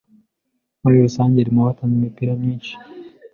Muri 0.81 0.95
rusange 1.05 1.35
ari 1.39 1.51
mu 1.55 1.61
batanze 1.67 1.93
imipira 1.97 2.31
myinshi 2.41 2.73